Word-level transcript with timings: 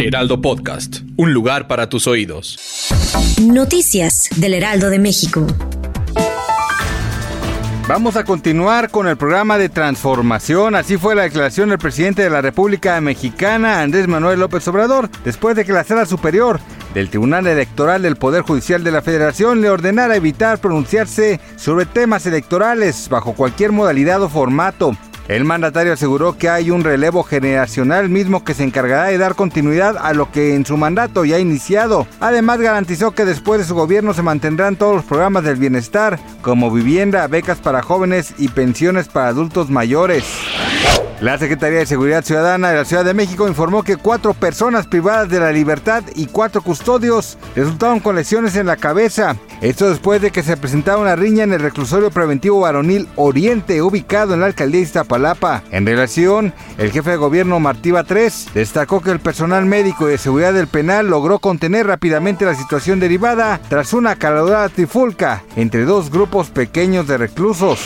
Heraldo 0.00 0.40
Podcast, 0.40 1.00
un 1.16 1.34
lugar 1.34 1.68
para 1.68 1.90
tus 1.90 2.06
oídos. 2.06 2.58
Noticias 3.42 4.30
del 4.36 4.54
Heraldo 4.54 4.88
de 4.88 4.98
México. 4.98 5.46
Vamos 7.86 8.16
a 8.16 8.24
continuar 8.24 8.88
con 8.88 9.08
el 9.08 9.18
programa 9.18 9.58
de 9.58 9.68
transformación. 9.68 10.74
Así 10.74 10.96
fue 10.96 11.14
la 11.14 11.24
declaración 11.24 11.68
del 11.68 11.78
presidente 11.78 12.22
de 12.22 12.30
la 12.30 12.40
República 12.40 12.98
Mexicana, 13.02 13.82
Andrés 13.82 14.08
Manuel 14.08 14.40
López 14.40 14.66
Obrador, 14.68 15.10
después 15.22 15.54
de 15.54 15.66
que 15.66 15.72
la 15.72 15.84
Sala 15.84 16.06
Superior 16.06 16.60
del 16.94 17.10
Tribunal 17.10 17.46
Electoral 17.46 18.00
del 18.00 18.16
Poder 18.16 18.42
Judicial 18.42 18.82
de 18.82 18.92
la 18.92 19.02
Federación 19.02 19.60
le 19.60 19.68
ordenara 19.68 20.16
evitar 20.16 20.60
pronunciarse 20.60 21.40
sobre 21.56 21.84
temas 21.84 22.24
electorales 22.24 23.08
bajo 23.10 23.34
cualquier 23.34 23.72
modalidad 23.72 24.22
o 24.22 24.30
formato. 24.30 24.96
El 25.30 25.44
mandatario 25.44 25.92
aseguró 25.92 26.36
que 26.36 26.48
hay 26.48 26.72
un 26.72 26.82
relevo 26.82 27.22
generacional 27.22 28.08
mismo 28.08 28.42
que 28.42 28.52
se 28.52 28.64
encargará 28.64 29.04
de 29.04 29.16
dar 29.16 29.36
continuidad 29.36 29.96
a 29.96 30.12
lo 30.12 30.32
que 30.32 30.56
en 30.56 30.66
su 30.66 30.76
mandato 30.76 31.24
ya 31.24 31.36
ha 31.36 31.38
iniciado. 31.38 32.08
Además 32.18 32.60
garantizó 32.60 33.12
que 33.12 33.24
después 33.24 33.60
de 33.60 33.64
su 33.64 33.76
gobierno 33.76 34.12
se 34.12 34.22
mantendrán 34.22 34.74
todos 34.74 34.96
los 34.96 35.04
programas 35.04 35.44
del 35.44 35.54
bienestar, 35.54 36.18
como 36.42 36.72
vivienda, 36.72 37.28
becas 37.28 37.58
para 37.58 37.80
jóvenes 37.80 38.34
y 38.38 38.48
pensiones 38.48 39.06
para 39.06 39.28
adultos 39.28 39.70
mayores. 39.70 40.24
La 41.20 41.36
Secretaría 41.36 41.80
de 41.80 41.86
Seguridad 41.86 42.24
Ciudadana 42.24 42.70
de 42.70 42.78
la 42.78 42.84
Ciudad 42.86 43.04
de 43.04 43.12
México 43.12 43.46
informó 43.46 43.82
que 43.82 43.98
cuatro 43.98 44.32
personas 44.32 44.86
privadas 44.86 45.28
de 45.28 45.38
la 45.38 45.52
libertad 45.52 46.02
y 46.14 46.24
cuatro 46.24 46.62
custodios 46.62 47.36
resultaron 47.54 48.00
con 48.00 48.16
lesiones 48.16 48.56
en 48.56 48.64
la 48.64 48.76
cabeza. 48.76 49.36
Esto 49.60 49.90
después 49.90 50.22
de 50.22 50.30
que 50.30 50.42
se 50.42 50.56
presentara 50.56 50.96
una 50.96 51.16
riña 51.16 51.44
en 51.44 51.52
el 51.52 51.60
reclusorio 51.60 52.10
preventivo 52.10 52.60
varonil 52.60 53.06
Oriente, 53.16 53.82
ubicado 53.82 54.32
en 54.32 54.40
la 54.40 54.46
alcaldía 54.46 54.80
de 54.80 54.86
Iztapalapa. 54.86 55.62
En 55.70 55.84
relación, 55.84 56.54
el 56.78 56.90
jefe 56.90 57.10
de 57.10 57.16
gobierno 57.18 57.60
Martiva 57.60 58.02
III 58.08 58.52
destacó 58.54 59.02
que 59.02 59.10
el 59.10 59.20
personal 59.20 59.66
médico 59.66 60.08
y 60.08 60.12
de 60.12 60.18
seguridad 60.18 60.54
del 60.54 60.68
penal 60.68 61.08
logró 61.08 61.38
contener 61.38 61.86
rápidamente 61.86 62.46
la 62.46 62.54
situación 62.54 62.98
derivada 62.98 63.60
tras 63.68 63.92
una 63.92 64.16
caladora 64.16 64.70
trifulca 64.70 65.42
entre 65.54 65.84
dos 65.84 66.10
grupos 66.10 66.48
pequeños 66.48 67.06
de 67.06 67.18
reclusos. 67.18 67.78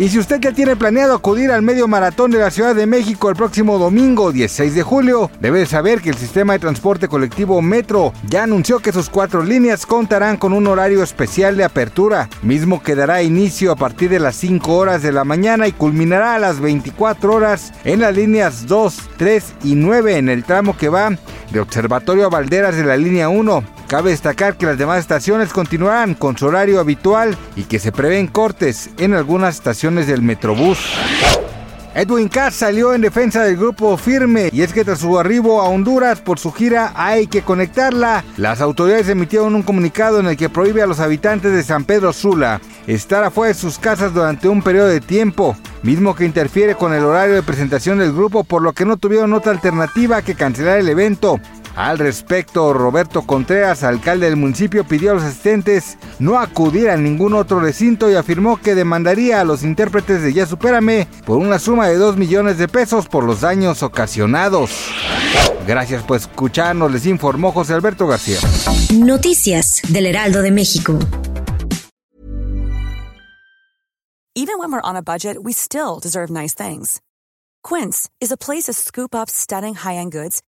Y 0.00 0.08
si 0.10 0.20
usted 0.20 0.38
ya 0.40 0.52
tiene 0.52 0.76
planeado 0.76 1.12
acudir 1.12 1.50
al 1.50 1.62
medio 1.62 1.88
maratón 1.88 2.30
de 2.30 2.38
la 2.38 2.52
Ciudad 2.52 2.72
de 2.72 2.86
México 2.86 3.30
el 3.30 3.34
próximo 3.34 3.78
domingo 3.78 4.30
16 4.30 4.72
de 4.76 4.84
julio, 4.84 5.28
debe 5.40 5.66
saber 5.66 6.00
que 6.00 6.10
el 6.10 6.16
sistema 6.16 6.52
de 6.52 6.60
transporte 6.60 7.08
colectivo 7.08 7.60
Metro 7.60 8.12
ya 8.28 8.44
anunció 8.44 8.78
que 8.78 8.92
sus 8.92 9.10
cuatro 9.10 9.42
líneas 9.42 9.86
contarán 9.86 10.36
con 10.36 10.52
un 10.52 10.68
horario 10.68 11.02
especial 11.02 11.56
de 11.56 11.64
apertura, 11.64 12.28
mismo 12.42 12.80
que 12.80 12.94
dará 12.94 13.24
inicio 13.24 13.72
a 13.72 13.76
partir 13.76 14.08
de 14.08 14.20
las 14.20 14.36
5 14.36 14.72
horas 14.72 15.02
de 15.02 15.10
la 15.10 15.24
mañana 15.24 15.66
y 15.66 15.72
culminará 15.72 16.36
a 16.36 16.38
las 16.38 16.60
24 16.60 17.34
horas 17.34 17.72
en 17.82 17.98
las 17.98 18.14
líneas 18.14 18.68
2, 18.68 18.96
3 19.16 19.54
y 19.64 19.74
9 19.74 20.16
en 20.16 20.28
el 20.28 20.44
tramo 20.44 20.76
que 20.76 20.90
va 20.90 21.10
de 21.50 21.60
Observatorio 21.60 22.26
a 22.26 22.30
Valderas 22.30 22.76
de 22.76 22.84
la 22.84 22.96
línea 22.96 23.28
1. 23.28 23.64
Cabe 23.88 24.10
destacar 24.10 24.58
que 24.58 24.66
las 24.66 24.76
demás 24.76 24.98
estaciones 24.98 25.50
continuarán 25.50 26.14
con 26.14 26.36
su 26.36 26.44
horario 26.44 26.78
habitual 26.78 27.38
y 27.56 27.62
que 27.62 27.78
se 27.78 27.90
prevén 27.90 28.26
cortes 28.26 28.90
en 28.98 29.14
algunas 29.14 29.56
del 29.94 30.22
Metrobús. 30.22 30.78
Edwin 31.94 32.28
Cass 32.28 32.54
salió 32.54 32.94
en 32.94 33.00
defensa 33.00 33.42
del 33.42 33.56
grupo 33.56 33.96
firme 33.96 34.50
y 34.52 34.60
es 34.60 34.72
que 34.72 34.84
tras 34.84 35.00
su 35.00 35.18
arribo 35.18 35.62
a 35.62 35.68
Honduras 35.68 36.20
por 36.20 36.38
su 36.38 36.52
gira 36.52 36.92
Hay 36.94 37.26
que 37.26 37.42
conectarla, 37.42 38.22
las 38.36 38.60
autoridades 38.60 39.08
emitieron 39.08 39.54
un 39.54 39.62
comunicado 39.62 40.20
en 40.20 40.26
el 40.26 40.36
que 40.36 40.50
prohíbe 40.50 40.82
a 40.82 40.86
los 40.86 41.00
habitantes 41.00 41.52
de 41.52 41.62
San 41.64 41.84
Pedro 41.84 42.12
Sula 42.12 42.60
estar 42.86 43.24
afuera 43.24 43.52
de 43.52 43.58
sus 43.58 43.78
casas 43.78 44.14
durante 44.14 44.48
un 44.48 44.62
periodo 44.62 44.88
de 44.88 45.00
tiempo, 45.00 45.56
mismo 45.82 46.14
que 46.14 46.24
interfiere 46.24 46.74
con 46.74 46.92
el 46.92 47.04
horario 47.04 47.34
de 47.34 47.42
presentación 47.42 47.98
del 47.98 48.12
grupo 48.12 48.44
por 48.44 48.62
lo 48.62 48.74
que 48.74 48.84
no 48.84 48.96
tuvieron 48.96 49.32
otra 49.32 49.52
alternativa 49.52 50.22
que 50.22 50.34
cancelar 50.34 50.78
el 50.78 50.88
evento. 50.88 51.40
Al 51.78 52.00
respecto, 52.00 52.72
Roberto 52.72 53.22
Contreras, 53.22 53.84
alcalde 53.84 54.26
del 54.26 54.34
municipio, 54.34 54.82
pidió 54.82 55.12
a 55.12 55.14
los 55.14 55.22
asistentes 55.22 55.96
no 56.18 56.40
acudir 56.40 56.90
a 56.90 56.96
ningún 56.96 57.34
otro 57.34 57.60
recinto 57.60 58.10
y 58.10 58.16
afirmó 58.16 58.60
que 58.60 58.74
demandaría 58.74 59.40
a 59.40 59.44
los 59.44 59.62
intérpretes 59.62 60.20
de 60.20 60.32
Ya 60.32 60.44
Supérame 60.44 61.06
por 61.24 61.38
una 61.38 61.60
suma 61.60 61.86
de 61.86 61.96
2 61.96 62.16
millones 62.16 62.58
de 62.58 62.66
pesos 62.66 63.06
por 63.06 63.22
los 63.22 63.42
daños 63.42 63.84
ocasionados. 63.84 64.72
Gracias 65.68 66.02
por 66.02 66.16
escucharnos, 66.16 66.90
les 66.90 67.06
informó 67.06 67.52
José 67.52 67.74
Alberto 67.74 68.08
García. 68.08 68.40
Noticias 68.92 69.80
del 69.88 70.06
Heraldo 70.06 70.42
de 70.42 70.50
México. 70.50 70.98
Even 74.34 74.58
when 74.58 74.72
we're 74.72 74.82
on 74.82 74.96
a 74.96 75.00
budget, 75.00 75.36
we 75.40 75.52
still 75.52 76.00
deserve 76.02 76.28
nice 76.28 76.54
things. 76.56 77.00
Quince 77.62 78.10
is 78.20 78.32
a 78.32 78.36
place 78.36 78.64
to 78.64 78.72
scoop 78.72 79.14
up 79.14 79.30
stunning 79.30 79.76
high-end 79.76 80.10
goods 80.10 80.42